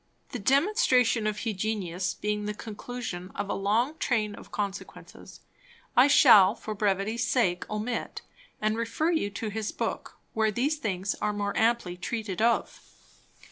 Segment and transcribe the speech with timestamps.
[0.29, 5.41] The Demonstration of Hugenius being the Conclusion of a long Train of Consequences,
[5.95, 8.23] I shall for brevity sake omit;
[8.59, 12.81] and refer you to his Book, where these things are more amply treated of.